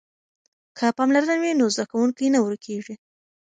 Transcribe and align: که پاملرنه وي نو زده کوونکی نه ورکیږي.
که 0.77 0.85
پاملرنه 0.97 1.35
وي 1.41 1.51
نو 1.59 1.65
زده 1.75 1.83
کوونکی 1.91 2.27
نه 2.33 2.39
ورکیږي. 2.41 2.95